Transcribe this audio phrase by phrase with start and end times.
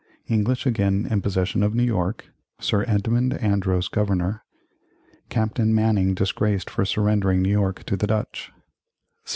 [0.27, 4.41] English again in possession of New York Sir Edmund Andros Governor
[5.29, 9.29] Captain Manning disgraced for surrendering New York to the Dutch 1678.